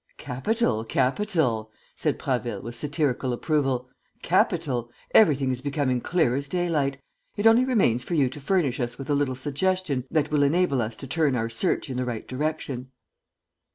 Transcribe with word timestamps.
"Capital, 0.17 0.83
capital!" 0.83 1.71
said 1.95 2.17
Prasville, 2.17 2.63
with 2.63 2.75
satirical 2.75 3.33
approval. 3.33 3.87
"Capital! 4.23 4.89
Everything 5.13 5.51
is 5.51 5.61
becoming 5.61 6.01
clear 6.01 6.35
as 6.35 6.47
daylight. 6.47 6.99
It 7.37 7.45
only 7.45 7.65
remains 7.65 8.01
for 8.01 8.15
you 8.15 8.27
to 8.27 8.39
furnish 8.41 8.79
us 8.79 8.97
with 8.97 9.11
a 9.11 9.13
little 9.13 9.35
suggestion 9.35 10.07
that 10.09 10.31
will 10.31 10.41
enable 10.41 10.81
us 10.81 10.95
to 10.95 11.07
turn 11.07 11.35
our 11.35 11.51
search 11.51 11.87
in 11.87 11.97
the 11.97 12.05
right 12.05 12.27
direction." 12.27 12.89